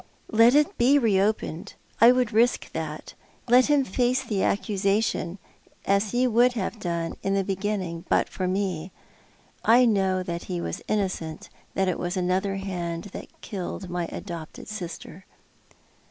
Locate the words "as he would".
5.85-6.53